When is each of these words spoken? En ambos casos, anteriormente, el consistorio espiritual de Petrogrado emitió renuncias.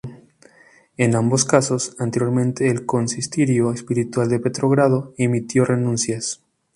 En 0.97 1.13
ambos 1.15 1.45
casos, 1.45 1.95
anteriormente, 1.99 2.67
el 2.71 2.87
consistorio 2.87 3.71
espiritual 3.71 4.29
de 4.29 4.39
Petrogrado 4.39 5.13
emitió 5.19 5.63
renuncias. 5.63 6.41